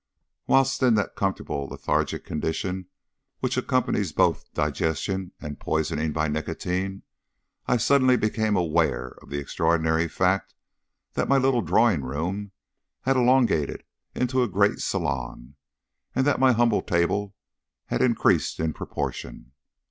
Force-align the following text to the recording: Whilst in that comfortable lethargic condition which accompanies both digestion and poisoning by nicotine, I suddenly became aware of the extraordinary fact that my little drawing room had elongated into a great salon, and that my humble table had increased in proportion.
Whilst 0.47 0.81
in 0.81 0.95
that 0.95 1.15
comfortable 1.15 1.65
lethargic 1.67 2.25
condition 2.25 2.87
which 3.39 3.55
accompanies 3.55 4.11
both 4.13 4.51
digestion 4.51 5.31
and 5.39 5.59
poisoning 5.59 6.11
by 6.11 6.27
nicotine, 6.27 7.03
I 7.67 7.77
suddenly 7.77 8.17
became 8.17 8.55
aware 8.55 9.09
of 9.21 9.29
the 9.29 9.37
extraordinary 9.37 10.07
fact 10.07 10.55
that 11.13 11.29
my 11.29 11.37
little 11.37 11.61
drawing 11.61 12.01
room 12.01 12.51
had 13.01 13.15
elongated 13.15 13.83
into 14.15 14.41
a 14.41 14.47
great 14.49 14.79
salon, 14.79 15.53
and 16.15 16.25
that 16.25 16.39
my 16.39 16.53
humble 16.53 16.81
table 16.81 17.35
had 17.85 18.01
increased 18.01 18.59
in 18.59 18.73
proportion. 18.73 19.51